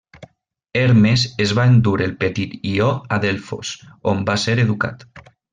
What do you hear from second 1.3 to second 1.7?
es va